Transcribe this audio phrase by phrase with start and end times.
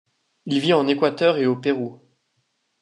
[0.47, 2.01] Il vit en Équateur et au Pérou.